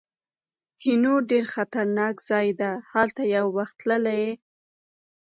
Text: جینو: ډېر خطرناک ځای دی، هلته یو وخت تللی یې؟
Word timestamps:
جینو: 0.81 1.13
ډېر 1.29 1.45
خطرناک 1.53 2.15
ځای 2.29 2.47
دی، 2.59 2.71
هلته 2.91 3.21
یو 3.35 3.45
وخت 3.57 3.75
تللی 3.81 4.15
یې؟ 4.25 4.33